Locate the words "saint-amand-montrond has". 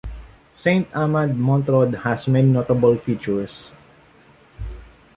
0.55-2.27